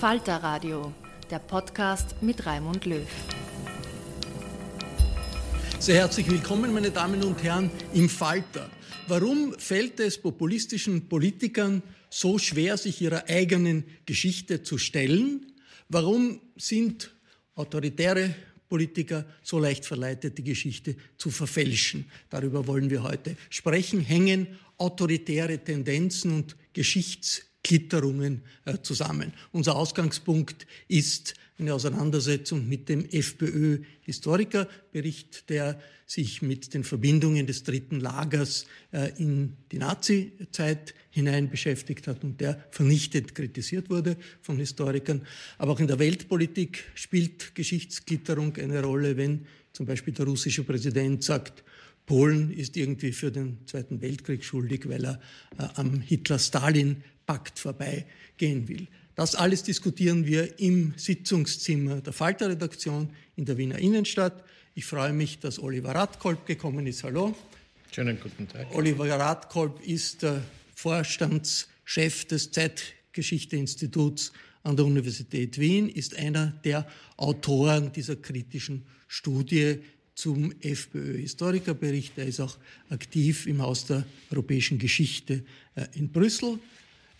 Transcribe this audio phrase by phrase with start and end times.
[0.00, 0.92] Falter Radio,
[1.28, 3.04] der Podcast mit Raimund Löw.
[5.80, 8.70] Sehr herzlich willkommen, meine Damen und Herren, im Falter.
[9.08, 15.50] Warum fällt es populistischen Politikern so schwer, sich ihrer eigenen Geschichte zu stellen?
[15.88, 17.12] Warum sind
[17.56, 18.36] autoritäre
[18.68, 22.08] Politiker so leicht verleitet, die Geschichte zu verfälschen?
[22.30, 24.00] Darüber wollen wir heute sprechen.
[24.02, 27.47] Hängen autoritäre Tendenzen und Geschichtsklitterungen
[28.64, 29.32] äh, zusammen?
[29.52, 38.00] Unser Ausgangspunkt ist eine Auseinandersetzung mit dem FPÖ-Historikerbericht, der sich mit den Verbindungen des dritten
[38.00, 45.26] Lagers äh, in die Nazi-Zeit hinein beschäftigt hat und der vernichtend kritisiert wurde von Historikern.
[45.58, 51.24] Aber auch in der Weltpolitik spielt Geschichtsklitterung eine Rolle, wenn zum Beispiel der russische Präsident
[51.24, 51.64] sagt,
[52.06, 55.20] Polen ist irgendwie für den Zweiten Weltkrieg schuldig, weil er
[55.58, 56.00] äh, am
[57.28, 58.86] Hitler-Stalin-Pakt vorbeigehen will.
[59.14, 64.44] Das alles diskutieren wir im Sitzungszimmer der Falter-Redaktion in der Wiener Innenstadt.
[64.74, 67.02] Ich freue mich, dass Oliver Radkolb gekommen ist.
[67.04, 67.34] Hallo.
[67.92, 68.74] Schönen guten Tag.
[68.74, 70.42] Oliver Radkolb ist der
[70.74, 79.80] Vorstandschef des Zeitgeschichte-Instituts an der Universität Wien, ist einer der Autoren dieser kritischen Studie
[80.14, 82.18] zum FPÖ-Historikerbericht.
[82.18, 82.58] Er ist auch
[82.90, 86.58] aktiv im Haus der europäischen Geschichte äh, in Brüssel.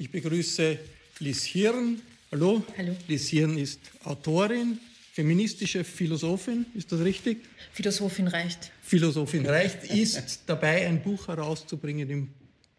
[0.01, 0.79] Ich begrüße
[1.19, 2.01] Liz Hirn.
[2.31, 2.63] Hallo.
[2.77, 2.95] Hallo.
[3.09, 4.79] Liz Hirn ist Autorin,
[5.13, 7.39] feministische Philosophin, ist das richtig?
[7.73, 8.71] Philosophin reicht.
[8.81, 12.29] Philosophin reicht, ist dabei ein Buch herauszubringen im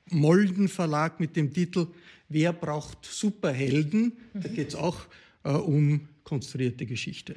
[0.06, 1.88] Molden Verlag mit dem Titel
[2.30, 4.14] Wer braucht Superhelden?
[4.34, 5.02] Da geht es auch
[5.44, 7.36] äh, um konstruierte Geschichte.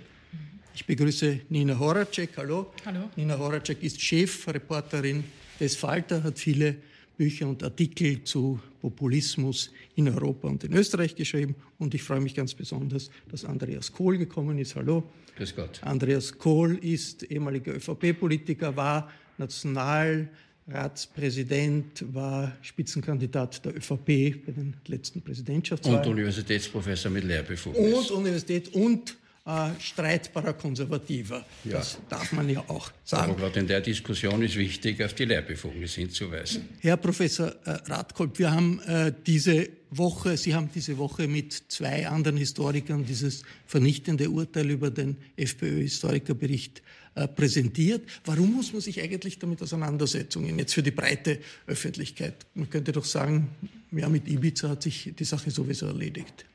[0.77, 2.31] Ich begrüße Nina Horacek.
[2.37, 2.73] Hallo.
[2.87, 3.11] Hallo.
[3.17, 5.25] Nina Horacek ist Chefreporterin
[5.59, 6.77] des Falter, hat viele
[7.23, 11.55] Bücher und Artikel zu Populismus in Europa und in Österreich geschrieben.
[11.79, 14.75] Und ich freue mich ganz besonders, dass Andreas Kohl gekommen ist.
[14.75, 15.05] Hallo.
[15.37, 15.81] Grüß Gott.
[15.85, 25.23] Andreas Kohl ist ehemaliger ÖVP-Politiker, war Nationalratspräsident, war Spitzenkandidat der ÖVP bei den letzten Und
[25.23, 26.11] Präsidentschaftswahlen.
[26.11, 28.11] Universitätsprofessor mit Lehrbefugnis.
[28.11, 31.45] Und Universität und äh, streitbarer Konservativer.
[31.65, 31.79] Ja.
[31.79, 33.37] Das darf man ja auch Aber sagen.
[33.37, 36.69] gerade in der Diskussion ist wichtig, auf die Lehrbefugnis hinzuweisen.
[36.81, 42.09] Herr Professor äh, Radkolb, wir haben äh, diese Woche, Sie haben diese Woche mit zwei
[42.09, 46.83] anderen Historikern dieses vernichtende Urteil über den FPÖ-Historikerbericht
[47.15, 48.09] äh, präsentiert.
[48.25, 52.47] Warum muss man sich eigentlich damit auseinandersetzen, jetzt für die breite Öffentlichkeit?
[52.55, 53.51] Man könnte doch sagen,
[53.91, 56.47] ja, mit Ibiza hat sich die Sache sowieso erledigt.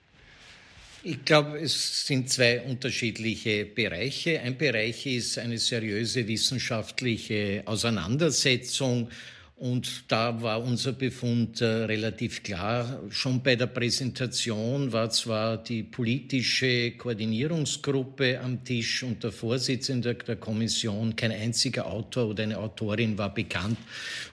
[1.09, 4.42] Ich glaube, es sind zwei unterschiedliche Bereiche.
[4.42, 9.07] Ein Bereich ist eine seriöse wissenschaftliche Auseinandersetzung.
[9.56, 13.01] Und da war unser Befund äh, relativ klar.
[13.09, 20.36] Schon bei der Präsentation war zwar die politische Koordinierungsgruppe am Tisch und der Vorsitzende der
[20.36, 23.77] Kommission, kein einziger Autor oder eine Autorin war bekannt.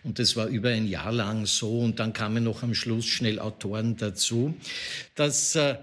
[0.03, 1.79] Und das war über ein Jahr lang so.
[1.79, 4.55] Und dann kamen noch am Schluss schnell Autoren dazu.
[5.15, 5.77] Das äh,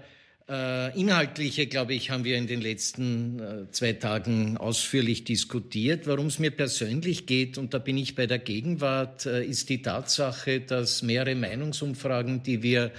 [0.94, 6.06] inhaltliche, glaube ich, haben wir in den letzten äh, zwei Tagen ausführlich diskutiert.
[6.06, 9.82] Warum es mir persönlich geht, und da bin ich bei der Gegenwart, äh, ist die
[9.82, 12.92] Tatsache, dass mehrere Meinungsumfragen, die wir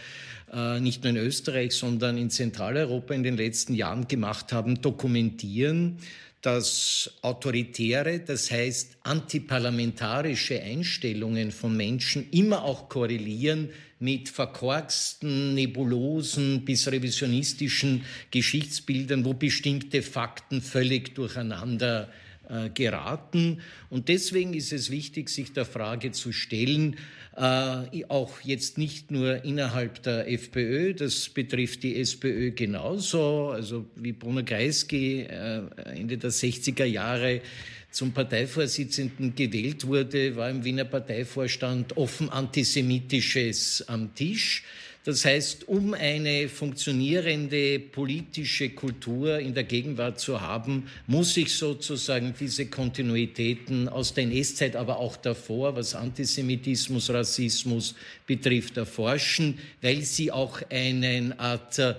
[0.54, 5.98] äh, nicht nur in Österreich, sondern in Zentraleuropa in den letzten Jahren gemacht haben, dokumentieren,
[6.44, 13.70] dass autoritäre, das heißt antiparlamentarische Einstellungen von Menschen immer auch korrelieren
[14.00, 22.10] mit verkorksten, nebulosen bis revisionistischen Geschichtsbildern, wo bestimmte Fakten völlig durcheinander
[22.54, 23.62] äh, geraten.
[23.90, 26.98] Und deswegen ist es wichtig, sich der Frage zu stellen,
[27.36, 34.12] äh, auch jetzt nicht nur innerhalb der FPÖ, das betrifft die SPÖ genauso, also wie
[34.12, 35.64] Bruno Kreisky äh,
[35.96, 37.42] Ende der 60er Jahre
[37.90, 44.64] zum Parteivorsitzenden gewählt wurde, war im Wiener Parteivorstand offen antisemitisches am Tisch.
[45.06, 52.34] Das heißt, um eine funktionierende politische Kultur in der Gegenwart zu haben, muss ich sozusagen
[52.40, 57.96] diese Kontinuitäten aus der NS-Zeit, aber auch davor, was Antisemitismus, Rassismus
[58.26, 61.96] betrifft, erforschen, weil sie auch eine Art äh,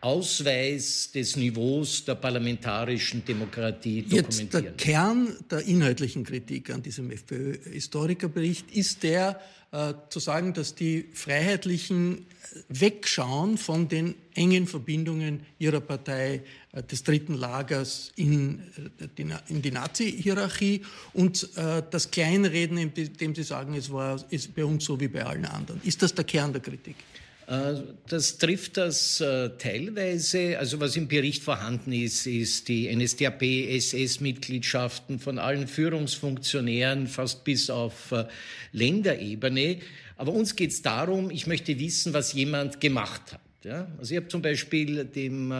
[0.00, 4.40] Ausweis des Niveaus der parlamentarischen Demokratie dokumentieren.
[4.40, 9.40] Jetzt der Kern der inhaltlichen Kritik an diesem FPÖ-Historikerbericht ist der,
[9.72, 12.26] äh, zu sagen, dass die Freiheitlichen
[12.68, 16.42] wegschauen von den engen Verbindungen ihrer Partei
[16.72, 18.60] äh, des dritten Lagers in,
[18.98, 20.82] äh, die, in die Nazi-Hierarchie
[21.12, 25.24] und äh, das Kleinreden, indem sie sagen, es war ist bei uns so wie bei
[25.24, 25.80] allen anderen.
[25.84, 26.96] Ist das der Kern der Kritik?
[27.50, 27.74] Äh,
[28.08, 30.56] das trifft das äh, teilweise.
[30.58, 38.12] Also was im Bericht vorhanden ist, ist die NSDAP-SS-Mitgliedschaften von allen Führungsfunktionären, fast bis auf
[38.12, 38.26] äh,
[38.72, 39.78] Länderebene.
[40.16, 43.40] Aber uns geht es darum, ich möchte wissen, was jemand gemacht hat.
[43.98, 45.52] Also ich habe zum Beispiel dem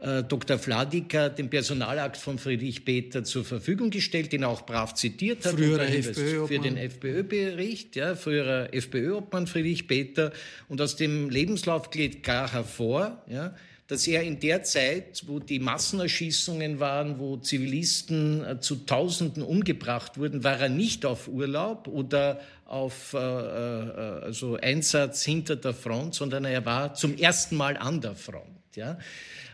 [0.00, 0.58] äh, Dr.
[0.58, 5.54] Vladiker den Personalakt von Friedrich Peter zur Verfügung gestellt, den er auch brav zitiert hat.
[5.54, 10.32] Früherer FPÖ für den FPÖ-Bericht, ja, früherer FPÖ-Obmann Friedrich Peter.
[10.68, 13.54] Und aus dem Lebenslauf geht klar hervor, ja,
[13.90, 20.16] dass er in der Zeit, wo die Massenerschießungen waren, wo Zivilisten äh, zu Tausenden umgebracht
[20.16, 23.20] wurden, war er nicht auf Urlaub oder auf äh, äh,
[24.22, 28.46] also Einsatz hinter der Front, sondern er war zum ersten Mal an der Front.
[28.76, 28.96] Ja.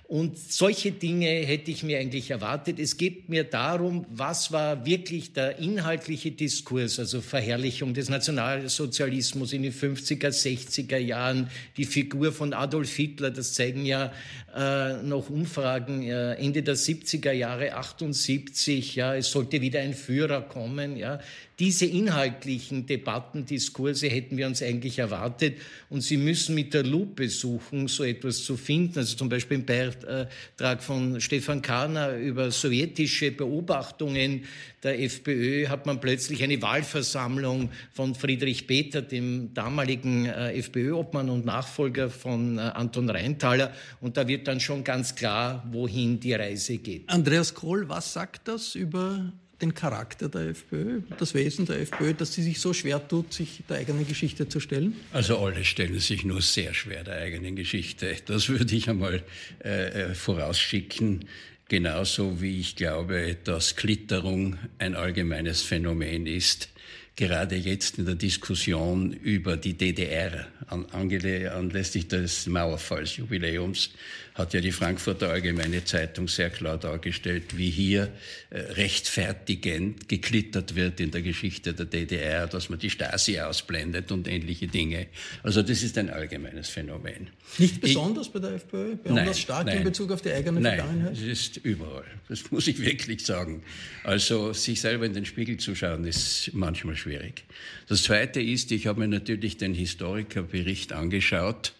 [0.08, 2.78] Und solche Dinge hätte ich mir eigentlich erwartet.
[2.78, 9.64] Es geht mir darum, was war wirklich der inhaltliche Diskurs, also Verherrlichung des Nationalsozialismus in
[9.64, 14.12] den 50er, 60er Jahren, die Figur von Adolf Hitler, das zeigen ja
[14.54, 20.42] äh, noch Umfragen äh, Ende der 70er Jahre, 78, ja, es sollte wieder ein Führer
[20.42, 21.18] kommen, ja.
[21.58, 25.56] Diese inhaltlichen Debatten, Diskurse hätten wir uns eigentlich erwartet
[25.88, 28.98] und Sie müssen mit der Lupe suchen, so etwas zu finden.
[28.98, 34.44] Also zum Beispiel im Beitrag von Stefan Kahner über sowjetische Beobachtungen
[34.82, 41.44] der FPÖ hat man plötzlich eine Wahlversammlung von Friedrich Peter, dem damaligen äh, FPÖ-Obmann und
[41.44, 43.72] Nachfolger von äh, Anton Reintaler.
[44.00, 47.08] Und da wird dann schon ganz klar, wohin die Reise geht.
[47.08, 52.34] Andreas Kohl, was sagt das über den Charakter der FPÖ, das Wesen der FPÖ, dass
[52.34, 54.94] sie sich so schwer tut, sich der eigenen Geschichte zu stellen?
[55.12, 58.16] Also alle stellen sich nur sehr schwer der eigenen Geschichte.
[58.26, 59.22] Das würde ich einmal
[59.64, 61.24] äh, äh vorausschicken.
[61.68, 66.68] Genauso wie ich glaube, dass Klitterung ein allgemeines Phänomen ist
[67.16, 73.90] gerade jetzt in der Diskussion über die DDR anlässlich des Mauerfallsjubiläums
[74.36, 78.12] hat ja die Frankfurter Allgemeine Zeitung sehr klar dargestellt, wie hier
[78.50, 84.28] äh, rechtfertigend geklittert wird in der Geschichte der DDR, dass man die Stasi ausblendet und
[84.28, 85.06] ähnliche Dinge.
[85.42, 87.28] Also das ist ein allgemeines Phänomen.
[87.56, 88.96] Nicht besonders ich, bei der FPÖ?
[88.96, 91.12] Besonders nein, stark nein, in Bezug auf die eigene nein, Vergangenheit?
[91.14, 92.04] es ist überall.
[92.28, 93.62] Das muss ich wirklich sagen.
[94.04, 97.44] Also sich selber in den Spiegel zu schauen, ist manchmal schwierig.
[97.88, 101.72] Das Zweite ist, ich habe mir natürlich den Historikerbericht angeschaut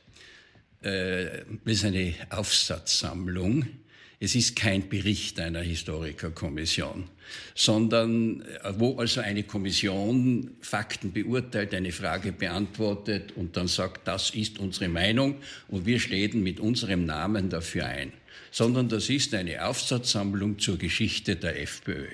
[0.87, 3.67] äh, ist eine Aufsatzsammlung.
[4.19, 7.05] Es ist kein Bericht einer Historikerkommission,
[7.55, 14.31] sondern äh, wo also eine Kommission Fakten beurteilt, eine Frage beantwortet und dann sagt, das
[14.31, 15.37] ist unsere Meinung
[15.69, 18.13] und wir stehen mit unserem Namen dafür ein.
[18.51, 22.07] Sondern das ist eine Aufsatzsammlung zur Geschichte der FPÖ.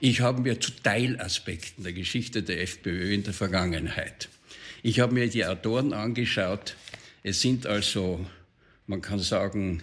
[0.00, 4.28] Ich habe mir zu Teilaspekten der Geschichte der FPÖ in der Vergangenheit.
[4.82, 6.76] Ich habe mir die Autoren angeschaut,
[7.28, 8.24] es sind also,
[8.86, 9.82] man kann sagen,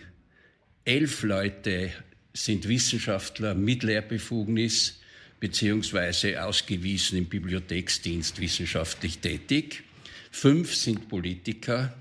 [0.86, 1.92] elf Leute
[2.32, 5.02] sind Wissenschaftler mit Lehrbefugnis
[5.42, 9.84] beziehungsweise ausgewiesen im Bibliotheksdienst wissenschaftlich tätig.
[10.32, 11.94] Fünf sind Politiker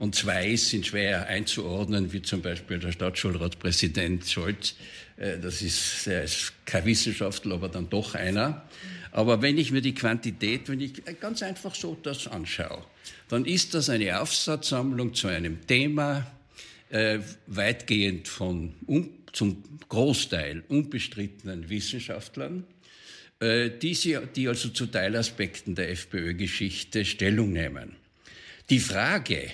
[0.00, 4.74] Und zwei sind schwer einzuordnen, wie zum Beispiel der Stadtschulratspräsident Scholz.
[5.18, 8.66] Äh, das ist, er ist kein Wissenschaftler, aber dann doch einer.
[9.12, 12.82] Aber wenn ich mir die Quantität, wenn ich ganz einfach so das anschaue,
[13.30, 16.26] dann ist das eine Aufsatzsammlung zu einem Thema,
[16.90, 22.64] äh, weitgehend von um, zum Großteil unbestrittenen Wissenschaftlern,
[23.38, 27.94] äh, die, sie, die also zu Teilaspekten der FPÖ-Geschichte Stellung nehmen.
[28.68, 29.50] Die Frage,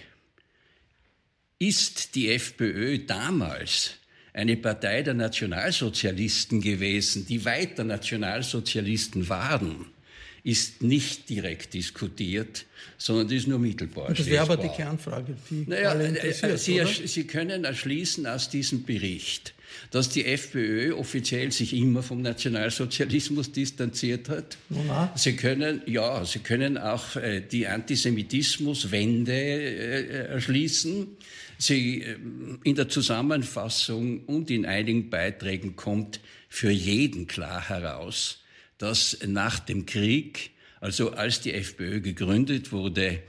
[1.59, 3.93] ist die FPÖ damals
[4.33, 9.87] eine Partei der Nationalsozialisten gewesen, die weiter Nationalsozialisten waren,
[10.47, 12.67] ist nicht direkt diskutiert,
[12.99, 14.11] sondern das ist nur mittelbar.
[14.11, 18.29] Und das wäre aber die Kernfrage, die naja, alle interessiert, äh, Sie, Sie können erschließen
[18.29, 19.55] aus diesem Bericht,
[19.91, 24.57] dass die FPÖ offiziell sich immer vom Nationalsozialismus distanziert hat.
[24.71, 25.13] Ja.
[25.17, 31.09] Sie können, ja, Sie können auch äh, die Antisemitismuswende äh, erschließen.
[31.59, 32.17] Sie, äh,
[32.63, 38.45] in der Zusammenfassung und in einigen Beiträgen kommt für jeden klar heraus,
[38.79, 43.23] dass nach dem Krieg, also als die FPÖ gegründet wurde,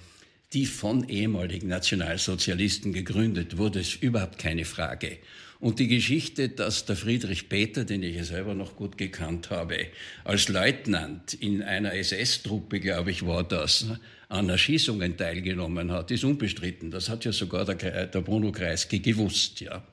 [0.53, 5.17] die von ehemaligen Nationalsozialisten gegründet wurde, ist überhaupt keine Frage.
[5.59, 9.87] Und die Geschichte, dass der Friedrich Peter, den ich ja selber noch gut gekannt habe,
[10.23, 13.87] als Leutnant in einer SS-Truppe, glaube ich, war das,
[14.29, 16.91] an Erschießungen teilgenommen hat, ist unbestritten.
[16.91, 19.61] Das hat ja sogar der, der Bruno Kreisky gewusst.
[19.61, 19.83] Ja.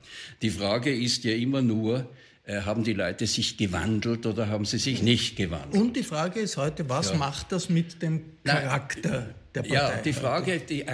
[0.41, 2.09] Die Frage ist ja immer nur,
[2.47, 5.81] haben die Leute sich gewandelt oder haben sie sich nicht gewandelt?
[5.81, 7.17] Und die Frage ist heute, was ja.
[7.17, 9.95] macht das mit dem Charakter der Partei?
[9.95, 10.85] Ja, die Frage, die,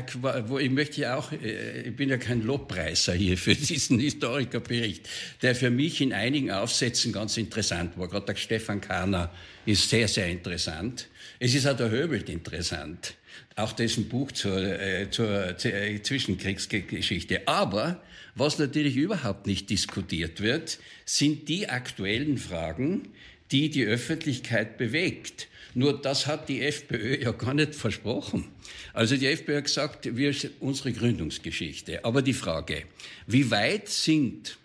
[0.48, 5.10] wo ich möchte ja auch, äh, ich bin ja kein Lobpreiser hier für diesen Historikerbericht,
[5.42, 8.08] der für mich in einigen Aufsätzen ganz interessant war.
[8.08, 9.32] Gerade der Stefan Kahner
[9.66, 11.08] ist sehr, sehr interessant.
[11.40, 13.16] Es ist auch der Höbelt interessant,
[13.56, 17.48] auch dessen Buch zur, äh, zur äh, Zwischenkriegsgeschichte.
[17.48, 18.02] Aber
[18.36, 23.10] was natürlich überhaupt nicht diskutiert wird, sind die aktuellen Fragen,
[23.52, 25.48] die die Öffentlichkeit bewegt.
[25.74, 28.50] Nur das hat die FPÖ ja gar nicht versprochen.
[28.94, 32.04] Also die FPÖ hat gesagt, wir unsere Gründungsgeschichte.
[32.04, 32.84] Aber die Frage,
[33.28, 34.58] wie weit sind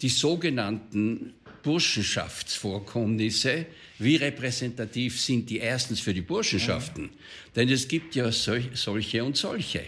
[0.00, 3.66] die sogenannten Burschenschaftsvorkommnisse,
[3.98, 7.10] wie repräsentativ sind die erstens für die Burschenschaften?
[7.54, 9.82] Denn es gibt ja solche und solche.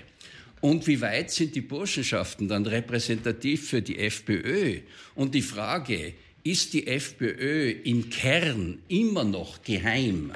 [0.60, 4.80] Und wie weit sind die Burschenschaften dann repräsentativ für die FPÖ?
[5.14, 6.12] Und die Frage,
[6.44, 10.32] ist die FPÖ im Kern immer noch geheim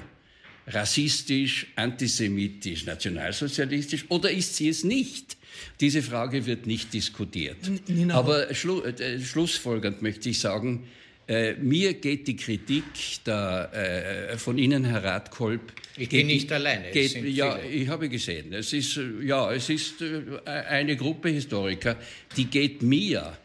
[0.68, 5.36] rassistisch, antisemitisch, nationalsozialistisch oder ist sie es nicht?
[5.80, 7.56] Diese Frage wird nicht diskutiert.
[7.88, 10.86] Nina, Aber schlu äh, schlussfolgernd möchte ich sagen,
[11.28, 12.84] äh, mir geht die Kritik
[13.24, 15.72] der, äh, von Ihnen, Herr Radkolb.
[15.96, 16.90] Ich bin nicht alleine.
[16.90, 17.74] Geht, ja, viele.
[17.74, 18.52] ich habe gesehen.
[18.52, 21.96] Es ist, ja, es ist äh, eine Gruppe Historiker,
[22.36, 23.36] die geht mir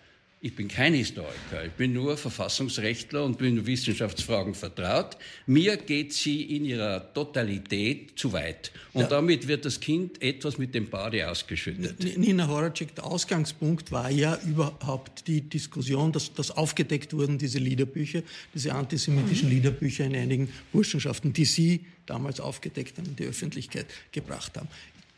[0.43, 5.15] ich bin kein Historiker, ich bin nur Verfassungsrechtler und bin Wissenschaftsfragen vertraut.
[5.45, 8.71] Mir geht sie in ihrer Totalität zu weit.
[8.93, 9.07] Und ja.
[9.07, 12.17] damit wird das Kind etwas mit dem Bade ausgeschüttet.
[12.17, 18.23] Nina Horacek, der Ausgangspunkt war ja überhaupt die Diskussion, dass, dass aufgedeckt wurden diese Liederbücher,
[18.55, 19.55] diese antisemitischen mhm.
[19.55, 24.67] Liederbücher in einigen Burschenschaften, die Sie damals aufgedeckt haben, in die Öffentlichkeit gebracht haben.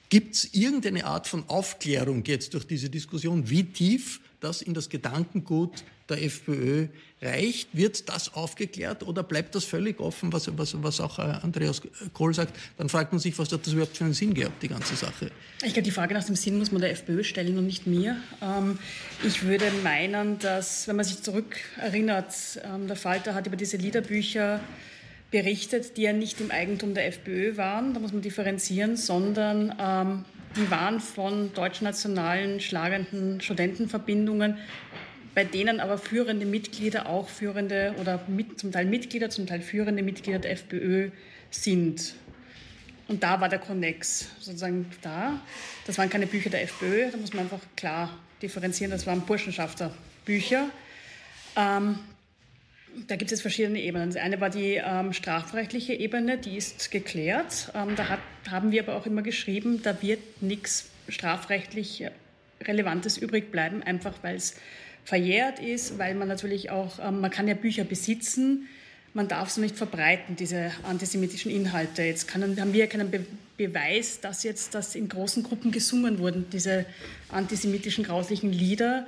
[0.09, 3.49] Gibt es irgendeine Art von Aufklärung jetzt durch diese Diskussion?
[3.49, 6.87] Wie tief das in das Gedankengut der FPÖ
[7.21, 7.69] reicht?
[7.73, 11.81] Wird das aufgeklärt oder bleibt das völlig offen, was, was, was auch äh, Andreas
[12.13, 12.55] Kohl sagt?
[12.77, 15.31] Dann fragt man sich, was hat das überhaupt für einen Sinn gehabt, die ganze Sache?
[15.63, 18.17] Ich glaube, die Frage nach dem Sinn muss man der FPÖ stellen und nicht mir.
[18.41, 18.77] Ähm,
[19.25, 24.59] ich würde meinen, dass, wenn man sich zurückerinnert, ähm, der Falter hat über diese Liederbücher
[25.33, 30.25] berichtet, die ja nicht im Eigentum der FPÖ waren, da muss man differenzieren, sondern ähm,
[30.55, 34.59] die waren von deutschnationalen schlagenden Studentenverbindungen,
[35.33, 40.03] bei denen aber führende Mitglieder auch führende oder mit, zum Teil Mitglieder, zum Teil führende
[40.03, 41.09] Mitglieder der FPÖ
[41.49, 42.13] sind.
[43.07, 45.41] Und da war der Konnex sozusagen da.
[45.87, 50.69] Das waren keine Bücher der FPÖ, da muss man einfach klar differenzieren, das waren Burschenschafterbücher.
[51.55, 51.97] Ähm,
[53.07, 54.15] da gibt es verschiedene Ebenen.
[54.17, 57.71] Eine war die ähm, strafrechtliche Ebene, die ist geklärt.
[57.73, 58.19] Ähm, da hat,
[58.49, 62.05] haben wir aber auch immer geschrieben, da wird nichts strafrechtlich
[62.61, 64.55] Relevantes übrig bleiben, einfach weil es
[65.05, 68.67] verjährt ist, weil man natürlich auch, ähm, man kann ja Bücher besitzen,
[69.13, 72.01] man darf so nicht verbreiten, diese antisemitischen Inhalte.
[72.01, 76.17] Jetzt kann, haben wir ja keinen Be Beweis, dass jetzt das in großen Gruppen gesungen
[76.17, 76.87] wurden, diese
[77.29, 79.05] antisemitischen grauslichen Lieder.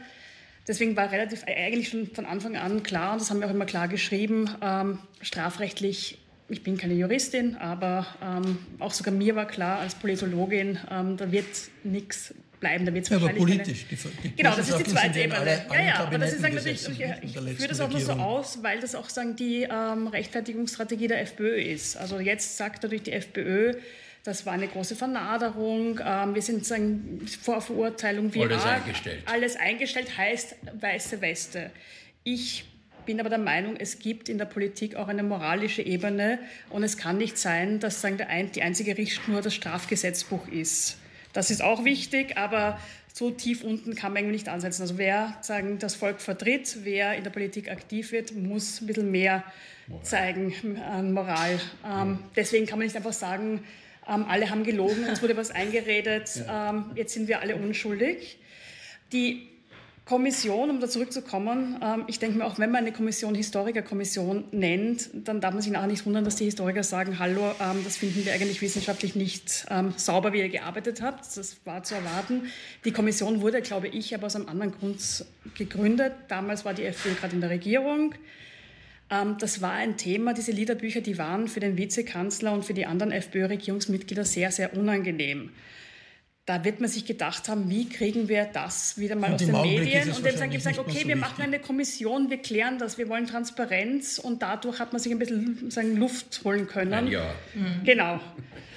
[0.68, 3.66] Deswegen war relativ eigentlich schon von Anfang an klar, und das haben wir auch immer
[3.66, 6.18] klar geschrieben, ähm, strafrechtlich,
[6.50, 11.32] ich bin keine Juristin, aber ähm, auch sogar mir war klar als Politologin, ähm, da
[11.32, 11.46] wird
[11.84, 12.86] nichts bleiben.
[12.86, 13.86] Da wird ja, aber politisch.
[13.88, 15.40] Keine, die, die genau, das ist die zweite Ebene.
[15.40, 18.14] Alle, ja, ja, aber das ist sagen, natürlich, ich, ich führe das auch nur so
[18.14, 21.98] aus, weil das auch sagen, die ähm, Rechtfertigungsstrategie der FPÖ ist.
[21.98, 23.74] Also jetzt sagt natürlich die FPÖ,
[24.26, 26.02] das war eine große Vernaderung.
[26.04, 29.24] Ähm, wir sind sagen, vor Verurteilung wie alles eingestellt.
[29.28, 31.72] Alles eingestellt heißt weiße Weste.
[32.24, 32.66] Ich
[33.06, 36.40] bin aber der Meinung, es gibt in der Politik auch eine moralische Ebene
[36.72, 38.18] und es kann nicht sein, dass sagen,
[38.56, 40.98] die einzige Richtschnur das Strafgesetzbuch ist.
[41.32, 42.80] Das ist auch wichtig, aber
[43.14, 44.82] so tief unten kann man irgendwie nicht ansetzen.
[44.82, 49.12] Also wer sagen, das Volk vertritt, wer in der Politik aktiv wird, muss ein bisschen
[49.12, 49.44] mehr
[50.02, 51.60] zeigen an Moral.
[51.88, 53.64] Ähm, deswegen kann man nicht einfach sagen,
[54.08, 58.40] ähm, alle haben gelogen, uns wurde was eingeredet, ähm, jetzt sind wir alle unschuldig.
[59.12, 59.48] Die
[60.06, 65.10] Kommission, um da zurückzukommen, ähm, ich denke mir auch, wenn man eine Kommission Historikerkommission nennt,
[65.14, 68.24] dann darf man sich nachher nicht wundern, dass die Historiker sagen, hallo, ähm, das finden
[68.24, 71.26] wir eigentlich wissenschaftlich nicht ähm, sauber, wie ihr gearbeitet habt.
[71.36, 72.52] Das war zu erwarten.
[72.86, 75.26] Die Kommission wurde, glaube ich, aber aus einem anderen Grund
[75.58, 76.14] gegründet.
[76.28, 78.14] Damals war die FPÖ gerade in der Regierung.
[79.10, 83.12] Das war ein Thema, diese Liederbücher, die waren für den Vizekanzler und für die anderen
[83.12, 85.52] FPÖ-Regierungsmitglieder sehr, sehr unangenehm
[86.46, 89.52] da wird man sich gedacht haben, wie kriegen wir das wieder mal und aus den
[89.52, 90.12] Medien?
[90.12, 94.20] Und dann gesagt, okay, so wir machen eine Kommission, wir klären das, wir wollen Transparenz
[94.20, 97.08] und dadurch hat man sich ein bisschen sagen, Luft holen können.
[97.08, 97.34] Jahr.
[97.56, 97.84] Mhm.
[97.84, 98.20] Genau.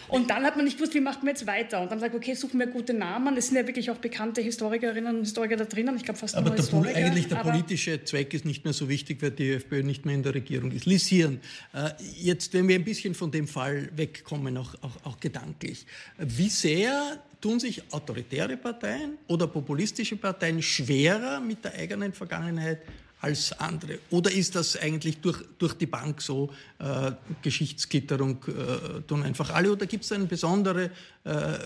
[0.09, 1.81] Und dann hat man nicht gewusst, wie macht man jetzt weiter.
[1.83, 3.37] Und dann sagt okay, suchen wir gute Namen.
[3.37, 5.97] Es sind ja wirklich auch bekannte Historikerinnen und Historiker da drinnen.
[5.97, 6.97] Ich glaube fast aber nur der Historiker.
[6.97, 10.23] eigentlich der politische Zweck ist nicht mehr so wichtig, weil die FPÖ nicht mehr in
[10.23, 10.87] der Regierung ist.
[10.87, 11.41] Lisieren.
[11.73, 15.87] Äh, jetzt, wenn wir ein bisschen von dem Fall wegkommen, auch, auch, auch gedanklich.
[16.19, 22.81] Wie sehr tun sich autoritäre Parteien oder populistische Parteien schwerer mit der eigenen Vergangenheit
[23.21, 23.99] als andere?
[24.11, 29.73] Oder ist das eigentlich durch, durch die Bank so, äh, Geschichtsgitterung äh, tun einfach alle?
[29.73, 30.91] Oder gibt es eine besondere
[31.29, 31.59] äh,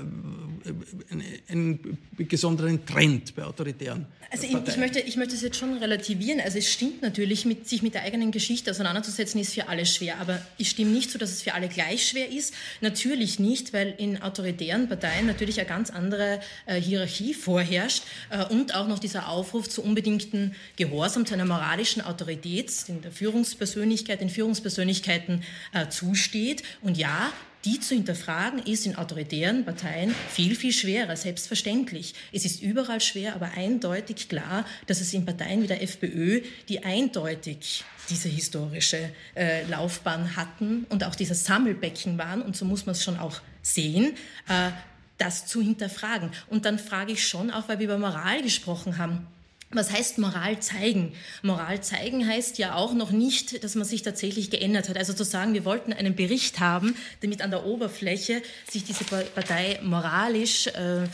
[1.48, 6.40] einen besonderen Trend bei autoritären Also ich, ich, möchte, ich möchte es jetzt schon relativieren.
[6.40, 10.18] Also es stimmt natürlich, mit, sich mit der eigenen Geschichte auseinanderzusetzen, ist für alle schwer.
[10.18, 12.54] Aber ich stimme nicht so, dass es für alle gleich schwer ist.
[12.80, 18.74] Natürlich nicht, weil in autoritären Parteien natürlich eine ganz andere äh, Hierarchie vorherrscht äh, und
[18.74, 24.30] auch noch dieser Aufruf zu unbedingten Gehorsam, zu einer moralischen Autorität in der Führungspersönlichkeit, den
[24.30, 26.62] Führungspersönlichkeiten äh, zusteht.
[26.80, 27.32] Und ja,
[27.64, 32.14] die zu hinterfragen ist in autoritären Parteien viel, viel schwerer, selbstverständlich.
[32.32, 36.82] Es ist überall schwer, aber eindeutig klar, dass es in Parteien wie der FPÖ, die
[36.82, 42.94] eindeutig diese historische äh, Laufbahn hatten und auch dieses Sammelbecken waren, und so muss man
[42.94, 44.14] es schon auch sehen,
[44.48, 44.70] äh,
[45.18, 46.30] das zu hinterfragen.
[46.48, 49.28] Und dann frage ich schon auch, weil wir über Moral gesprochen haben,
[49.74, 51.14] was heißt Moral zeigen?
[51.42, 54.96] Moral zeigen heißt ja auch noch nicht, dass man sich tatsächlich geändert hat.
[54.96, 59.80] Also zu sagen, wir wollten einen Bericht haben, damit an der Oberfläche sich diese Partei
[59.82, 61.06] moralisch äh,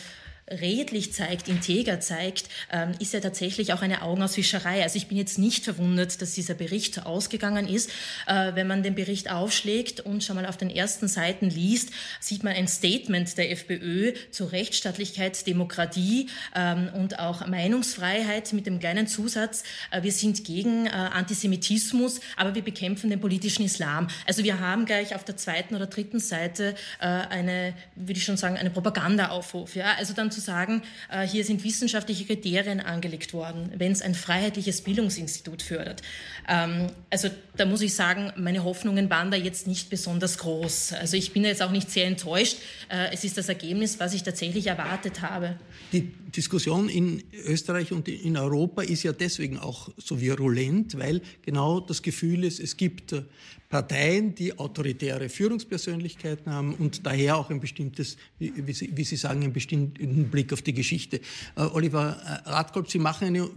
[0.51, 4.83] redlich zeigt, integer zeigt, ähm, ist ja tatsächlich auch eine Augenauswischerei.
[4.83, 7.91] Also ich bin jetzt nicht verwundert, dass dieser Bericht so ausgegangen ist.
[8.27, 12.45] Äh, wenn man den Bericht aufschlägt und schon mal auf den ersten Seiten liest, sieht
[12.45, 19.07] man ein Statement der FPÖ zu Rechtsstaatlichkeit, Demokratie ähm, und auch Meinungsfreiheit mit dem kleinen
[19.07, 24.09] Zusatz, äh, wir sind gegen äh, Antisemitismus, aber wir bekämpfen den politischen Islam.
[24.27, 28.57] Also wir haben gleich auf der zweiten oder dritten Seite eine, würde ich schon sagen,
[28.57, 29.75] eine Propagandaaufruf.
[29.75, 29.95] Ja?
[29.99, 34.83] Also dann zu sagen, äh, hier sind wissenschaftliche Kriterien angelegt worden, wenn es ein freiheitliches
[34.83, 36.03] Bildungsinstitut fördert.
[36.49, 40.93] Ähm, also da muss ich sagen, meine Hoffnungen waren da jetzt nicht besonders groß.
[40.95, 42.59] Also ich bin jetzt auch nicht sehr enttäuscht.
[42.89, 45.59] Äh, es ist das Ergebnis, was ich tatsächlich erwartet habe.
[45.93, 51.81] Die Diskussion in Österreich und in Europa ist ja deswegen auch so virulent, weil genau
[51.81, 53.23] das Gefühl ist, es gibt äh,
[53.69, 59.43] Parteien, die autoritäre Führungspersönlichkeiten haben und daher auch ein bestimmtes, wie Sie, wie Sie sagen,
[59.43, 61.21] einen bestimmten Blick auf die Geschichte.
[61.57, 63.51] Uh, Oliver äh, Radkolb, Sie machen eine,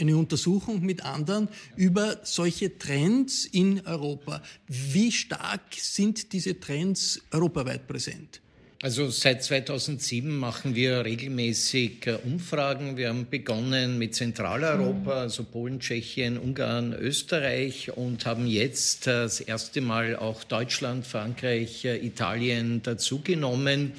[0.00, 4.42] eine Untersuchung mit anderen über solche Trends in Europa.
[4.66, 8.41] Wie stark sind diese Trends europaweit präsent?
[8.84, 12.96] Also seit 2007 machen wir regelmäßig äh, Umfragen.
[12.96, 19.38] Wir haben begonnen mit Zentraleuropa, also Polen, Tschechien, Ungarn, Österreich und haben jetzt äh, das
[19.38, 23.92] erste Mal auch Deutschland, Frankreich, äh, Italien dazugenommen.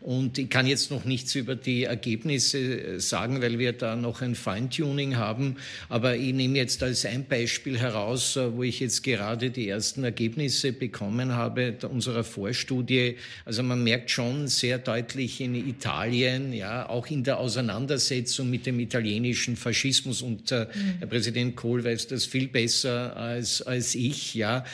[0.00, 4.22] Und ich kann jetzt noch nichts über die Ergebnisse äh, sagen, weil wir da noch
[4.22, 5.56] ein Feintuning haben.
[5.90, 10.02] Aber ich nehme jetzt als ein Beispiel heraus, äh, wo ich jetzt gerade die ersten
[10.02, 13.16] Ergebnisse bekommen habe unserer Vorstudie.
[13.44, 18.80] Also man merkt schon sehr deutlich in Italien, ja, auch in der Auseinandersetzung mit dem
[18.80, 20.94] italienischen Faschismus und äh, mhm.
[21.00, 24.64] Herr Präsident Kohl weiß das viel besser als, als ich, ja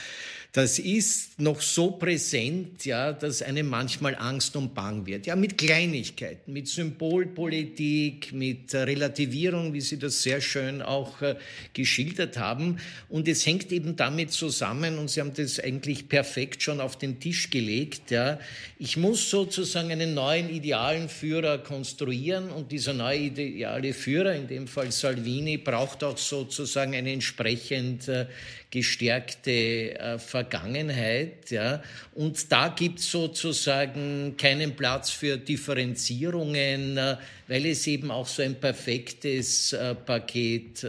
[0.57, 5.27] das ist noch so präsent, ja, dass einem manchmal Angst und Bang wird.
[5.27, 11.37] Ja, mit Kleinigkeiten, mit Symbolpolitik, mit Relativierung, wie Sie das sehr schön auch äh,
[11.75, 12.79] geschildert haben.
[13.11, 17.21] Und es hängt eben damit zusammen, und Sie haben das eigentlich perfekt schon auf den
[17.21, 18.39] Tisch gelegt, ja.
[18.79, 24.69] Ich muss sozusagen einen neuen idealen Führer konstruieren und dieser neue ideale Führer, in dem
[24.69, 28.25] Fall Salvini, braucht auch sozusagen eine entsprechend äh,
[28.71, 31.51] gestärkte äh, Vergangenheit.
[31.51, 31.83] Ja?
[32.15, 37.17] Und da gibt es sozusagen keinen Platz für Differenzierungen, äh,
[37.49, 40.87] weil es eben auch so ein perfektes äh, Paket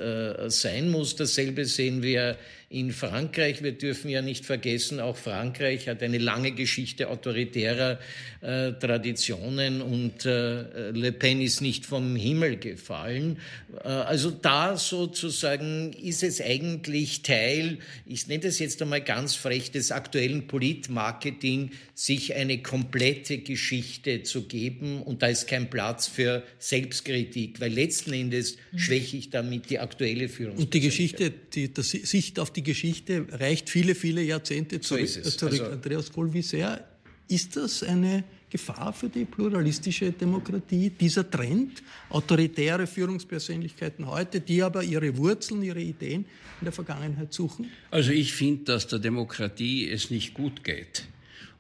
[0.48, 1.16] sein muss.
[1.16, 2.38] Dasselbe sehen wir
[2.70, 3.64] in Frankreich.
[3.64, 7.98] Wir dürfen ja nicht vergessen, auch Frankreich hat eine lange Geschichte autoritärer
[8.42, 13.40] äh, Traditionen und äh, Le Pen ist nicht vom Himmel gefallen.
[13.84, 19.72] Äh, also da sozusagen ist es eigentlich Teil, ich nenne das jetzt einmal ganz frech,
[19.72, 26.44] des aktuellen Politmarketing, sich eine komplette Geschichte zu geben und da ist kein Platz für
[26.60, 28.78] Selbstkritik, weil letzten Endes mhm.
[28.78, 30.58] schwäche ich damit die aktuelle Führung.
[30.58, 35.08] Und die Geschichte, die, die Sicht auf die Geschichte reicht viele, viele Jahrzehnte zurück.
[35.08, 35.54] So zurück.
[35.54, 36.86] Also, Andreas Kohl, wie sehr
[37.28, 44.84] ist das eine Gefahr für die pluralistische Demokratie, dieser Trend, autoritäre Führungspersönlichkeiten heute, die aber
[44.84, 46.26] ihre Wurzeln, ihre Ideen
[46.62, 47.70] in der Vergangenheit suchen?
[47.92, 51.06] Also ich finde, dass der Demokratie es nicht gut geht.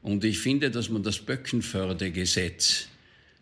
[0.01, 2.87] Und ich finde, dass man das Böckenfördergesetz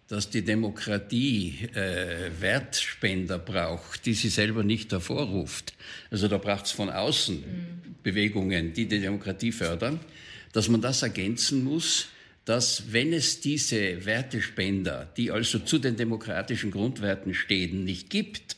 [0.08, 5.74] dass die Demokratie äh, Wertspender braucht, die sie selber nicht hervorruft.
[6.12, 7.96] Also da braucht es von außen mhm.
[8.04, 10.00] Bewegungen, die die Demokratie fördern,
[10.54, 12.10] dass man das ergänzen muss,
[12.46, 18.56] dass wenn es diese Wertespender, die also zu den demokratischen Grundwerten stehen, nicht gibt,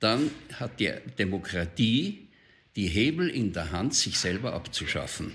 [0.00, 2.26] dann hat die Demokratie
[2.74, 5.32] die Hebel in der Hand, sich selber abzuschaffen.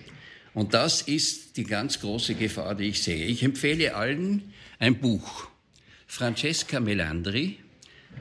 [0.53, 3.25] Und das ist die ganz große Gefahr, die ich sehe.
[3.25, 5.47] Ich empfehle allen, ein Buch.
[6.07, 7.59] Francesca Melandri,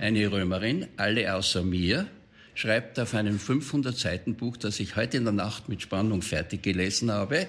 [0.00, 2.08] eine Römerin, alle außer mir,
[2.54, 7.46] schreibt auf einem 500-Seiten-Buch, das ich heute in der Nacht mit Spannung fertig gelesen habe,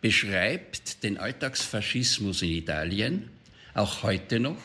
[0.00, 3.28] beschreibt den Alltagsfaschismus in Italien,
[3.74, 4.56] auch heute noch.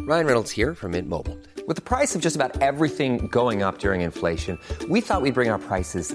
[0.00, 1.36] Ryan Reynolds here from Mint Mobile.
[1.66, 4.58] With the price of just about everything going up during inflation,
[4.88, 6.14] we thought we'd bring our prices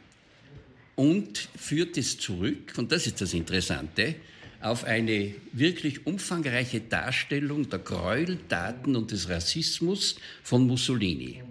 [1.01, 4.13] und führt es zurück, und das ist das Interessante,
[4.61, 11.41] auf eine wirklich umfangreiche Darstellung der Gräueltaten und des Rassismus von Mussolini.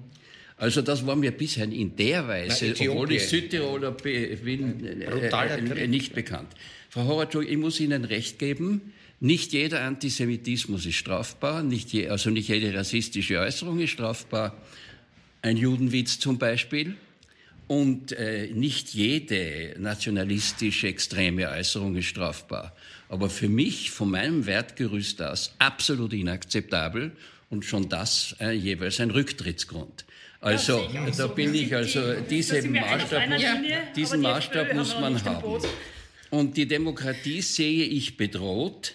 [0.57, 6.15] Also das war mir bisher in der Weise, Na, obwohl ich Südtiroler bin, äh, nicht
[6.15, 6.53] bekannt.
[6.89, 12.31] Frau Horatschuk, ich muss Ihnen recht geben, nicht jeder Antisemitismus ist strafbar, nicht je, also
[12.31, 14.57] nicht jede rassistische Äußerung ist strafbar.
[15.43, 16.95] Ein Judenwitz zum Beispiel,
[17.71, 22.75] und äh, nicht jede nationalistisch extreme Äußerung ist strafbar.
[23.09, 27.13] Aber für mich, von meinem Wertgerüst aus, absolut inakzeptabel
[27.49, 30.05] und schon das äh, jeweils ein Rücktrittsgrund.
[30.41, 35.63] Also ja, da bin ich, also diese Maßstab, Linie, diesen Maßstab muss man haben.
[36.31, 38.95] Und die Demokratie sehe ich bedroht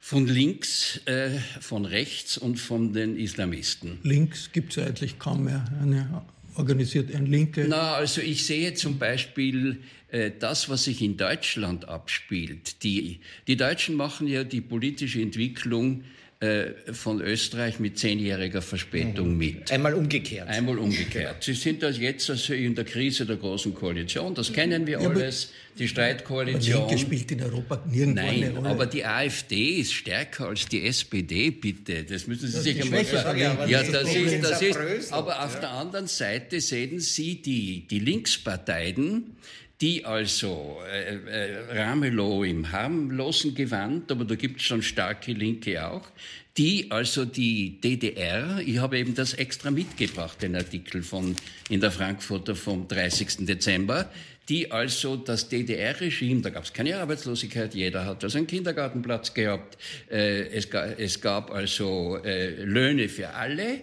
[0.00, 4.00] von links, äh, von rechts und von den Islamisten.
[4.02, 5.64] Links gibt es eigentlich kaum mehr.
[5.80, 6.24] Eine
[6.58, 7.66] organisiert ein Linke?
[7.68, 12.82] Na, also ich sehe zum Beispiel äh, das, was sich in Deutschland abspielt.
[12.82, 16.04] Die, die Deutschen machen ja die politische Entwicklung
[16.40, 19.38] äh, von Österreich mit zehnjähriger Verspätung mhm.
[19.38, 19.72] mit.
[19.72, 20.46] Einmal umgekehrt.
[20.48, 21.42] Einmal umgekehrt.
[21.42, 25.08] Sie sind das jetzt also in der Krise der großen Koalition, das kennen wir ja,
[25.08, 26.86] alles, die Streitkoalition.
[26.86, 28.68] Linke spielt in Europa nirgendwo Nein, eine Rolle.
[28.68, 32.04] aber die AfD ist stärker als die SPD, bitte.
[32.04, 33.40] Das müssen Sie sich einmal sagen.
[33.66, 39.36] Ja, das ist, das ist, aber auf der anderen Seite sehen Sie die, die Linksparteien,
[39.80, 45.86] die also äh, äh, Ramelow im harmlosen Gewand, aber da gibt es schon starke Linke
[45.86, 46.02] auch,
[46.56, 51.36] die also die DDR, ich habe eben das extra mitgebracht, den Artikel von
[51.68, 53.46] in der Frankfurter vom 30.
[53.46, 54.10] Dezember,
[54.48, 59.78] die also das DDR-Regime, da gab es keine Arbeitslosigkeit, jeder hat also einen Kindergartenplatz gehabt,
[60.10, 63.82] äh, es, ga, es, gab also äh, Löhne für alle,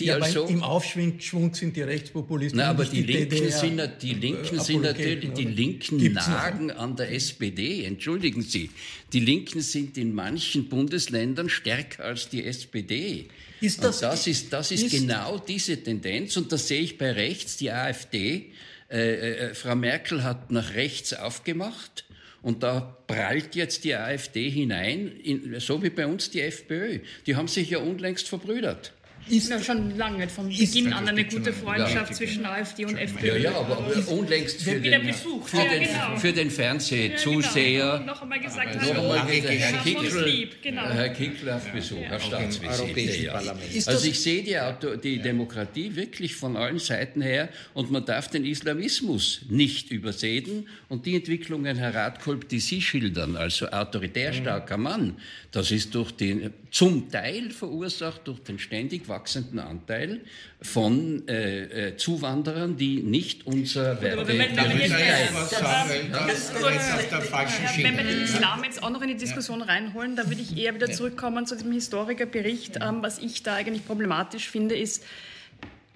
[0.00, 2.58] die ja, also, im Aufschwung sind die Rechtspopulisten.
[2.58, 6.78] Na, aber die, die, Linken DDR, sind, die Linken sind natürlich, die Linken nagen noch?
[6.78, 7.84] an der SPD.
[7.84, 8.70] Entschuldigen Sie,
[9.12, 13.26] die Linken sind in manchen Bundesländern stärker als die SPD.
[13.60, 16.98] Ist das, und das ist, das ist, ist genau diese Tendenz und das sehe ich
[16.98, 18.50] bei rechts, die AfD.
[18.90, 22.04] Äh, äh, Frau Merkel hat nach rechts aufgemacht.
[22.42, 26.98] Und da prallt jetzt die AfD hinein, in, so wie bei uns die FPÖ.
[27.26, 28.92] Die haben sich ja unlängst verbrüdert
[29.28, 33.26] ist ja, schon lange, vom Beginn an eine gute Freundschaft ja, zwischen AfD und FPÖ.
[33.26, 35.48] Ja, ja, aber unlängst für den, Besuch.
[35.48, 36.16] Für, den, genau.
[36.16, 37.98] für den Fernsehzuseher.
[37.98, 38.12] Genau.
[38.12, 40.82] Noch einmal gesagt, noch einmal Herr Kickl, genau.
[40.82, 43.34] Herr Kickl auf Besuch, Herr Staatsvisite.
[43.86, 48.28] Also ich sehe die, Auto, die Demokratie wirklich von allen Seiten her und man darf
[48.28, 54.36] den Islamismus nicht übersehen und die Entwicklungen, Herr Radkolb, die Sie schildern, also autoritär mhm.
[54.36, 55.16] starker Mann,
[55.50, 60.20] das ist durch den, zum Teil verursacht durch den ständig wachsenden Anteil
[60.60, 64.78] von äh, äh, Zuwanderern, die nicht unser Werte wenn, wenn, wenn, wenn
[67.96, 70.90] wir den Islam jetzt auch noch in die Diskussion reinholen, da würde ich eher wieder
[70.90, 72.78] zurückkommen zu diesem Historikerbericht.
[72.82, 75.04] Ähm, was ich da eigentlich problematisch finde, ist,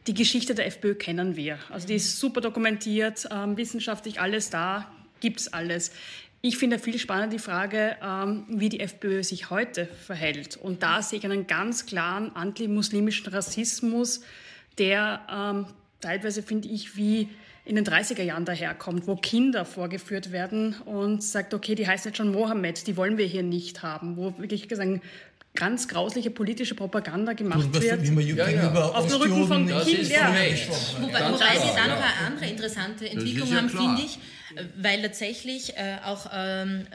[0.06, 1.58] die Geschichte der FPÖ kennen wir.
[1.70, 5.92] Also die ist super dokumentiert, ähm, wissenschaftlich alles da, gibt es alles.
[6.40, 10.56] Ich finde viel spannender die Frage, ähm, wie die FPÖ sich heute verhält.
[10.56, 14.20] Und da sehe ich einen ganz klaren antimuslimischen Rassismus,
[14.78, 15.66] der ähm,
[16.00, 17.28] teilweise, finde ich, wie
[17.64, 22.16] in den 30er Jahren daherkommt, wo Kinder vorgeführt werden und sagt, okay, die heißen jetzt
[22.16, 25.00] schon Mohammed, die wollen wir hier nicht haben, wo wirklich gesagt
[25.54, 28.10] ganz grausliche politische Propaganda gemacht was, wird.
[28.12, 28.72] Man ja, ja.
[28.72, 30.08] Auf dem Rücken von Kindern.
[30.08, 30.28] Ja.
[31.00, 34.18] Wobei, wobei wir da noch eine andere interessante Entwicklung haben, finde ich
[34.76, 36.86] weil tatsächlich äh, auch, ähm,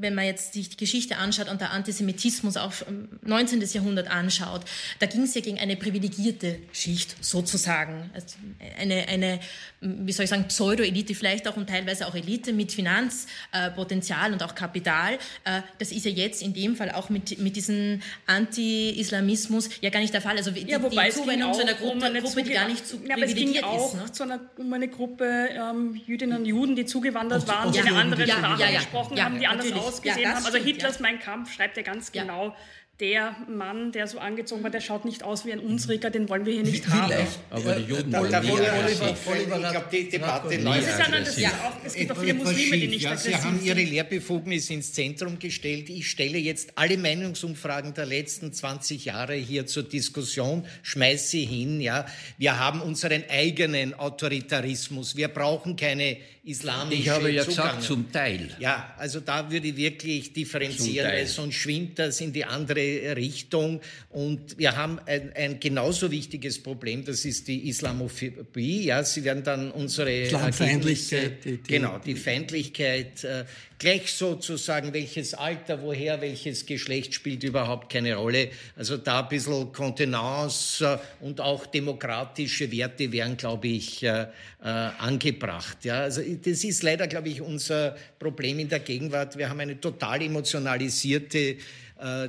[0.00, 3.60] wenn man jetzt sich die Geschichte anschaut und der Antisemitismus auch im 19.
[3.72, 4.62] Jahrhundert anschaut,
[4.98, 8.36] da ging es ja gegen eine privilegierte Schicht sozusagen, also
[8.78, 9.40] eine, eine,
[9.80, 14.42] wie soll ich sagen, Pseudo-Elite vielleicht auch und teilweise auch Elite mit Finanzpotenzial äh, und
[14.42, 15.14] auch Kapital.
[15.44, 20.00] Äh, das ist ja jetzt in dem Fall auch mit, mit diesem Anti-Islamismus ja gar
[20.00, 20.36] nicht der Fall.
[20.36, 22.86] Also die, ja, wobei die Zuwendung zu einer Gruppe, um eine Gruppe die gar nicht
[22.86, 24.12] zu ja, aber es ging auch ist, ne?
[24.12, 27.94] zu einer, um eine Gruppe ähm, Jüdinnen und Juden, die zu zugewandert waren, die eine
[27.94, 30.44] andere Sprache gesprochen haben, die anders ausgesehen haben.
[30.44, 32.54] Also Hitlers Mein Kampf schreibt ja ganz genau,
[33.00, 36.46] der Mann, der so angezogen war, der schaut nicht aus wie ein Unsriger, den wollen
[36.46, 37.12] wir hier nicht haben.
[37.50, 40.88] Aber die Juden wollen da, da Oliver, Oliver, ich glaube, die Debatte läuft.
[41.26, 41.50] Es, ja.
[41.84, 45.90] es gibt auch viele Muslime, die nicht ja, Sie haben Ihre Lehrbefugnis ins Zentrum gestellt.
[45.90, 51.82] Ich stelle jetzt alle Meinungsumfragen der letzten 20 Jahre hier zur Diskussion, schmeiße sie hin.
[51.82, 52.06] Ja.
[52.38, 55.16] Wir haben unseren eigenen Autoritarismus.
[55.16, 56.16] Wir brauchen keine
[56.46, 57.66] islamische Ich habe ja Zugang.
[57.66, 58.48] gesagt, zum Teil.
[58.58, 63.80] Ja, also da würde ich wirklich differenzieren, weil sonst schwimmt das in die andere Richtung.
[64.10, 68.84] Und wir haben ein, ein genauso wichtiges Problem, das ist die Islamophobie.
[68.84, 71.44] Ja, Sie werden dann unsere Islamfeindlichkeit.
[71.44, 73.44] Die, die, genau, die Feindlichkeit äh,
[73.78, 78.50] gleich sozusagen, welches Alter, woher, welches Geschlecht spielt überhaupt keine Rolle.
[78.74, 84.26] Also da ein bisschen Kontenance äh, und auch demokratische Werte wären, glaube ich, äh, äh,
[84.64, 85.84] angebracht.
[85.84, 89.36] Ja, also das ist leider, glaube ich, unser Problem in der Gegenwart.
[89.36, 91.56] Wir haben eine total emotionalisierte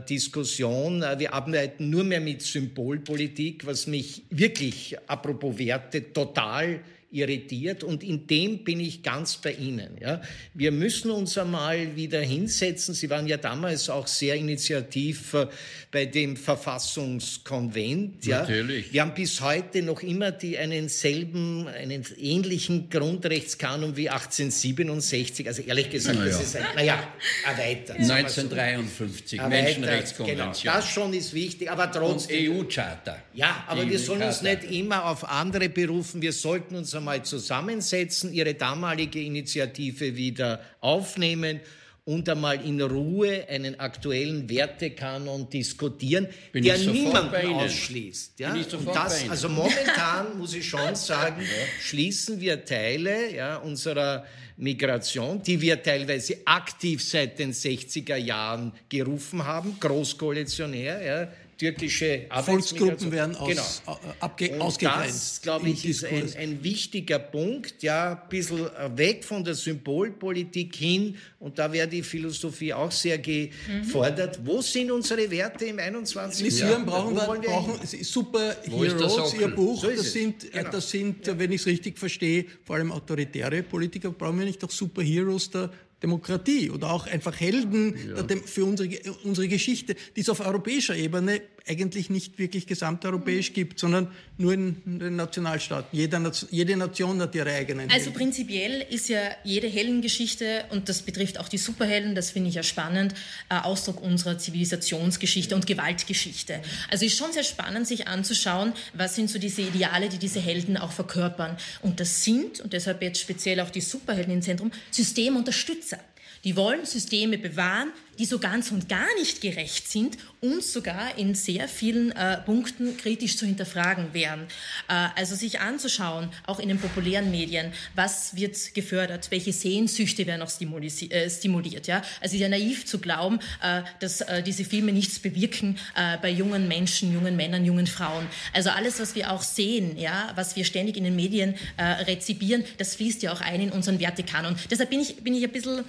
[0.10, 1.04] Diskussion.
[1.18, 8.28] Wir arbeiten nur mehr mit Symbolpolitik, was mich wirklich, apropos Werte, total irritiert und in
[8.28, 9.98] dem bin ich ganz bei Ihnen.
[10.02, 10.22] Ja.
[10.54, 12.94] Wir müssen uns einmal wieder hinsetzen.
[12.94, 15.48] Sie waren ja damals auch sehr initiativ äh,
[15.90, 18.26] bei dem Verfassungskonvent.
[18.26, 18.42] Ja.
[18.42, 18.92] Natürlich.
[18.92, 25.48] Wir haben bis heute noch immer die, einen selben, einen ähnlichen Grundrechtskanon wie 1867.
[25.48, 26.32] Also ehrlich gesagt, naja.
[26.32, 27.08] das ist ein, naja,
[27.46, 28.00] erweitert.
[28.00, 30.54] 1953, erweitert, Menschenrechtskonvention.
[30.62, 32.52] Genau, das schon ist wichtig, aber trotzdem.
[32.52, 33.24] EU-Charta.
[33.34, 36.22] Ja, aber wir sollen uns nicht immer auf andere berufen.
[36.22, 41.62] Wir sollten uns einmal zusammensetzen, ihre damalige Initiative wieder aufnehmen
[42.08, 48.40] und einmal in Ruhe einen aktuellen Wertekanon diskutieren, Bin der niemanden ausschließt.
[48.40, 48.54] Ja?
[48.54, 51.42] Und das, also momentan muss ich schon sagen,
[51.82, 59.46] schließen wir Teile ja, unserer Migration, die wir teilweise aktiv seit den 60er Jahren gerufen
[59.46, 63.50] haben, großkoalitionär, ja, türkische Volksgruppen werden aus,
[63.86, 63.98] genau.
[63.98, 65.10] Äh, abge, ausgegrenzt.
[65.10, 70.76] Das, glaube ich, ist ein, ein, wichtiger Punkt, ja, ein bisschen weg von der Symbolpolitik
[70.76, 74.40] hin, und da wäre die Philosophie auch sehr gefordert.
[74.40, 74.48] Mhm.
[74.48, 76.60] Wo sind unsere Werte im 21.
[76.60, 76.86] Jahrhundert?
[76.86, 80.70] brauchen, wir, brauchen Super Heroes, Ihr Buch, so das, sind, genau.
[80.72, 81.38] das sind, ja.
[81.38, 85.50] wenn ich es richtig verstehe, vor allem autoritäre Politiker, brauchen wir nicht auch Super Heroes
[85.50, 85.70] der
[86.04, 88.38] Demokratie oder auch einfach Helden ja.
[88.46, 88.90] für unsere,
[89.24, 94.82] unsere Geschichte, die es auf europäischer Ebene eigentlich nicht wirklich gesamteuropäisch gibt, sondern nur in
[94.86, 95.98] den Nationalstaaten.
[95.98, 97.90] Jede, jede Nation hat ihre eigenen.
[97.92, 102.56] Also prinzipiell ist ja jede Heldengeschichte, und das betrifft auch die Superhelden, das finde ich
[102.56, 103.14] ja spannend,
[103.50, 106.62] Ausdruck unserer Zivilisationsgeschichte und Gewaltgeschichte.
[106.90, 110.78] Also ist schon sehr spannend, sich anzuschauen, was sind so diese Ideale, die diese Helden
[110.78, 111.58] auch verkörpern.
[111.82, 116.00] Und das sind, und deshalb jetzt speziell auch die Superhelden im Zentrum, Systemunterstützer.
[116.44, 121.36] Die wollen Systeme bewahren, die so ganz und gar nicht gerecht sind und sogar in
[121.36, 124.42] sehr vielen äh, Punkten kritisch zu hinterfragen wären.
[124.88, 130.40] Äh, also sich anzuschauen, auch in den populären Medien, was wird gefördert, welche Sehnsüchte werden
[130.40, 131.88] noch stimuli äh, stimuliert.
[131.88, 132.02] Ja?
[132.22, 136.30] Also ist ja naiv zu glauben, äh, dass äh, diese Filme nichts bewirken äh, bei
[136.30, 138.28] jungen Menschen, jungen Männern, jungen Frauen.
[138.54, 142.96] Also alles, was wir auch sehen, ja, was wir ständig in den Medien rezipieren, das
[142.96, 144.56] fließt ja auch ein in unseren Wertekanon.
[144.70, 145.84] Deshalb bin ich, bin ich ein bisschen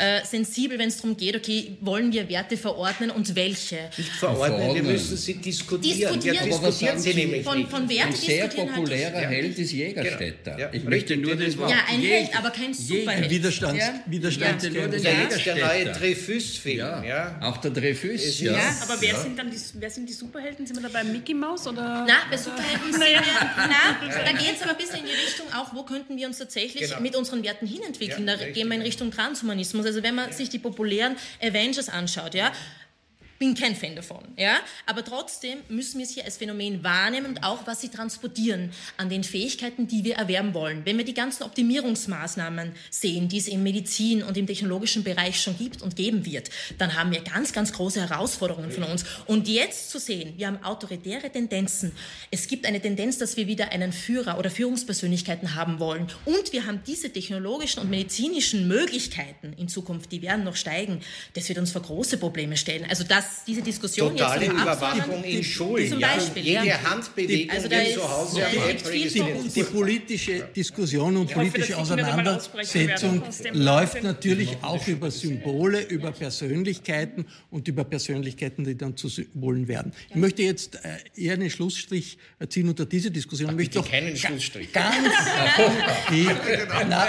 [0.00, 3.76] äh, sensibel, wenn es darum geht, okay, wollen wir Werte verordnen und welche?
[3.98, 5.98] Nicht verordnen, wir müssen sie diskutieren.
[5.98, 9.28] Diskutieren, ja, diskutieren sie nämlich von, von Werte Ein sehr diskutieren populärer halt.
[9.28, 10.58] Held ist Jägerstätter.
[10.58, 10.70] Ja.
[10.72, 13.30] Ich möchte nur den Ja, ein Held, aber kein Superheld.
[13.30, 13.94] Widerstands, Ja.
[14.06, 14.70] Widerstands Ja.
[14.70, 15.92] Den Ja, der neue Jägerstätter.
[16.00, 16.78] Dreyfus-Film.
[16.78, 17.04] Ja.
[17.04, 17.38] Ja.
[17.42, 18.52] Auch der Dreyfus, ja.
[18.52, 20.66] Ja, aber wer sind dann die, wer sind die Superhelden?
[20.66, 22.04] Sind wir da bei Mickey Mouse oder?
[22.08, 23.20] Na, bei Superhelden sind wir,
[23.56, 26.38] na, da geht es aber ein bisschen in die Richtung auch, wo könnten wir uns
[26.38, 27.00] tatsächlich Genau.
[27.00, 28.26] mit unseren Werten hinentwickeln.
[28.26, 29.84] Ja, da richtig, gehen wir in Richtung Transhumanismus.
[29.90, 32.52] Also wenn man sich die populären Avengers anschaut, ja,
[33.40, 37.42] bin kein Fan davon, ja, aber trotzdem müssen wir es hier als Phänomen wahrnehmen und
[37.42, 40.82] auch, was sie transportieren an den Fähigkeiten, die wir erwerben wollen.
[40.84, 45.56] Wenn wir die ganzen Optimierungsmaßnahmen sehen, die es im Medizin und im technologischen Bereich schon
[45.56, 49.06] gibt und geben wird, dann haben wir ganz, ganz große Herausforderungen von uns.
[49.24, 51.92] Und jetzt zu sehen, wir haben autoritäre Tendenzen.
[52.30, 56.08] Es gibt eine Tendenz, dass wir wieder einen Führer oder Führungspersönlichkeiten haben wollen.
[56.26, 61.00] Und wir haben diese technologischen und medizinischen Möglichkeiten in Zukunft, die werden noch steigen.
[61.32, 62.84] Das wird uns vor große Probleme stellen.
[62.90, 65.88] Also das, diese Diskussion Totale jetzt Überwachung in Schulen.
[65.88, 66.14] Zum ja.
[66.14, 66.82] Beispiel, Jede ja.
[66.82, 68.40] Handbewegung Also da ist- zu Hause
[69.36, 69.54] uns.
[69.54, 76.12] Die politische Diskussion und Ich hoffe, politische werde Auseinandersetzung läuft natürlich auch über Symbole, über
[76.12, 79.92] Persönlichkeiten und über Persönlichkeiten, die dann zu Symbolen werden.
[80.08, 83.50] Ich möchte jetzt äh, eher einen Schlussstrich ziehen unter diese Diskussion.
[83.50, 84.72] Ich möchte doch keinen Schlussstrich.
[84.72, 84.96] Ganz
[86.10, 86.28] die,
[86.88, 87.08] na,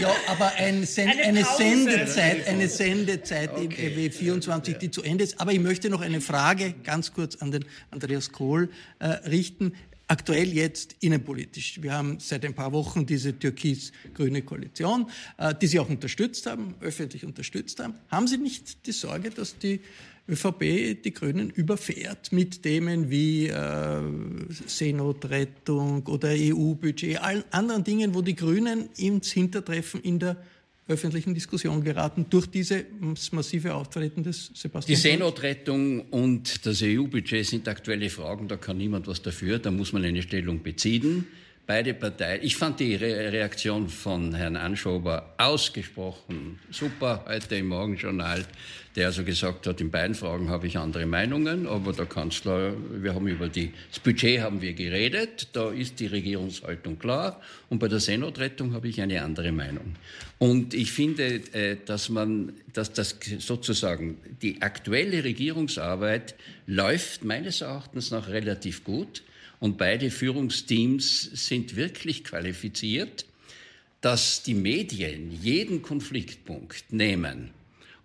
[0.00, 1.44] ja, aber ein Sen Eine eine.
[1.44, 5.40] Sendezeit, eine Sendezeit im EW 24, die zu Ende ist.
[5.40, 9.72] Aber ich möchte noch eine Frage ganz kurz an den Andreas Kohl äh, richten.
[10.06, 11.80] Aktuell jetzt innenpolitisch.
[11.82, 16.74] Wir haben seit ein paar Wochen diese türkis-grüne Koalition, äh, die Sie auch unterstützt haben,
[16.80, 17.94] öffentlich unterstützt haben.
[18.10, 19.80] Haben Sie nicht die Sorge, dass die
[20.28, 24.02] ÖVP die Grünen überfährt mit Themen wie äh,
[24.66, 30.36] Seenotrettung oder EU-Budget, allen anderen Dingen, wo die Grünen ins Hintertreffen in der
[30.88, 32.84] öffentlichen Diskussion geraten durch dieses
[33.32, 35.02] massive Auftreten des Die Sebastian Kurz?
[35.02, 40.04] Seenotrettung und das EU-Budget sind aktuelle Fragen, da kann niemand was dafür, da muss man
[40.04, 41.26] eine Stellung beziehen.
[41.66, 48.44] Beide Parteien, ich fand die Re Reaktion von Herrn Anschober ausgesprochen super heute im Morgenjournal,
[48.94, 53.16] der also gesagt hat, in beiden Fragen habe ich andere Meinungen, aber der Kanzler, wir
[53.16, 57.88] haben über die, das Budget haben wir geredet, da ist die Regierungshaltung klar und bei
[57.88, 59.96] der Seenotrettung habe ich eine andere Meinung.
[60.38, 66.36] Und ich finde, äh, dass man, dass das sozusagen die aktuelle Regierungsarbeit
[66.68, 69.24] läuft meines Erachtens nach relativ gut
[69.60, 73.26] und beide Führungsteams sind wirklich qualifiziert,
[74.00, 77.50] dass die Medien jeden Konfliktpunkt nehmen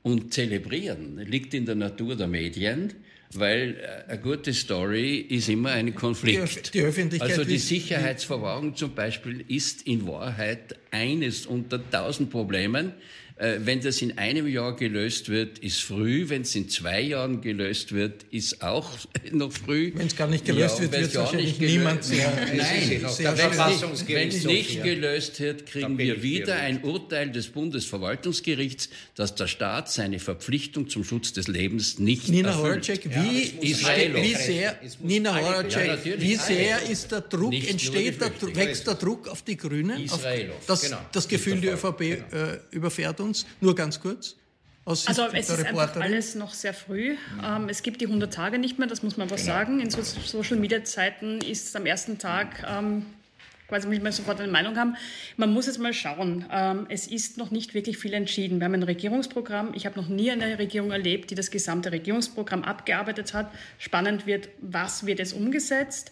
[0.04, 2.94] und zelebrieren, liegt in der Natur der Medien,
[3.34, 6.74] weil äh, eine gute Story ist immer ein Konflikt.
[6.74, 12.94] Die die Öffentlichkeit also die Sicherheitsverwahrung zum Beispiel ist in Wahrheit eines unter tausend Problemen.
[13.42, 16.30] Äh, Wenn das in einem Jahr gelöst wird, ist früh.
[16.30, 18.88] Wenn es in zwei Jahren gelöst wird, ist auch
[19.32, 19.92] noch früh.
[19.96, 23.02] Wenn es gar nicht gelöst wird, wenn's wird gar wahrscheinlich nicht gelöst- niemand sehr- Nein,
[23.04, 29.48] Es wenn es nicht gelöst wird, kriegen wir wieder ein Urteil des Bundesverwaltungsgerichts, dass der
[29.48, 32.88] Staat seine Verpflichtung zum Schutz des Lebens nicht Nina erfüllt.
[32.90, 37.72] Horacek, wie, Israel wie sehr, Es Nina Horacek, Ja, wie sehr ist der Druck, Nicht
[37.72, 40.10] entsteht der, wächst der Druck auf die Grünen?
[40.12, 40.24] Auf,
[40.68, 40.98] das, Genau.
[41.12, 43.46] das Gefühl, die ÖVP äh, überfährt uns.
[43.62, 44.36] Nur ganz kurz.
[44.84, 47.16] Aus Also es ist einfach alles noch sehr früh.
[47.44, 49.80] Ähm, es gibt die 100 Tage nicht mehr, das muss man aber sagen.
[49.80, 53.06] In so Social-Media-Zeiten ist es am ersten Tag, ähm,
[53.68, 54.96] quasi will man sofort eine Meinung haben.
[55.38, 56.46] Man muss jetzt mal schauen.
[56.52, 58.60] Ähm, es ist noch nicht wirklich viel entschieden.
[58.60, 59.74] Wir haben ein Regierungsprogramm.
[59.76, 63.52] Ich habe noch nie eine Regierung erlebt, die das gesamte Regierungsprogramm abgearbeitet hat.
[63.78, 66.12] Spannend wird, was wird jetzt umgesetzt.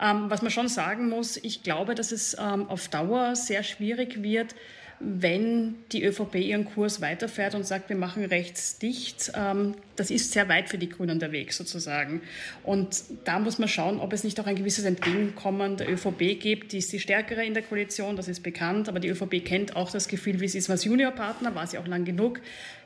[0.00, 4.22] Ähm, was man schon sagen muss, ich glaube, dass es ähm, auf Dauer sehr schwierig
[4.22, 4.54] wird,
[5.00, 10.32] wenn die ÖVP ihren Kurs weiterfährt und sagt, wir machen rechts dicht, ähm, das ist
[10.32, 12.20] sehr weit für die Grünen der Weg sozusagen.
[12.64, 16.72] Und da muss man schauen, ob es nicht auch ein gewisses Entgegenkommen der ÖVP gibt.
[16.72, 19.90] Die ist die stärkere in der Koalition, das ist bekannt, aber die ÖVP kennt auch
[19.90, 22.40] das Gefühl, wie sie ist als Juniorpartner, war sie auch lang genug.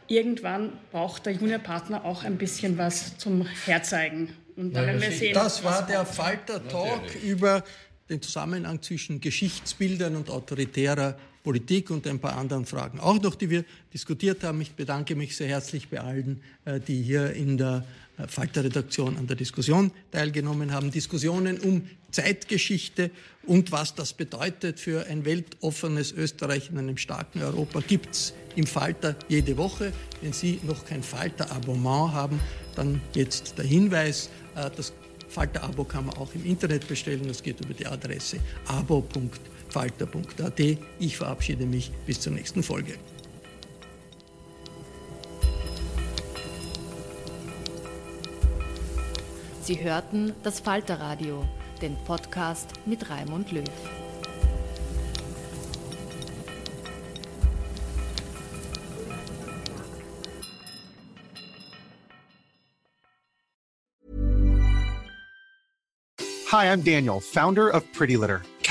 [0.06, 4.34] Irgendwann braucht der Juniorpartner auch ein bisschen was zum Herzeigen.
[4.56, 5.32] Und da werden wir sehen.
[5.32, 7.64] Das war der Falter-Talk über
[8.10, 13.50] den Zusammenhang zwischen Geschichtsbildern und autoritärer Politik und ein paar anderen Fragen auch noch, die
[13.50, 14.60] wir diskutiert haben.
[14.60, 17.84] Ich bedanke mich sehr herzlich bei allen, äh, die hier in der
[18.18, 20.90] äh, Falter-Redaktion an der Diskussion teilgenommen haben.
[20.90, 23.10] Diskussionen um Zeitgeschichte
[23.46, 28.66] und was das bedeutet für ein weltoffenes Österreich in einem starken Europa gibt es im
[28.66, 29.92] Falter jede Woche.
[30.20, 32.38] Wenn Sie noch kein Falter-Abonnement haben,
[32.76, 34.92] dann jetzt der Hinweis, äh, das
[35.28, 37.26] Falter-Abo kann man auch im Internet bestellen.
[37.26, 38.38] Das geht über die Adresse
[39.74, 40.78] abo.falter.at.
[40.98, 42.94] Ich verabschiede mich bis zur nächsten Folge.
[49.62, 51.48] Sie hörten das Falterradio,
[51.80, 53.64] den Podcast mit Raimund Löw.
[66.50, 68.42] Hi, I'm Daniel, founder of Pretty Litter.